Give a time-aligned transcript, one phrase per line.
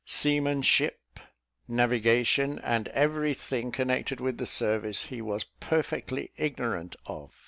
[0.03, 1.19] Seamanship,
[1.67, 7.39] navigation, and every thing connected with the service, he was perfectly ignorant of.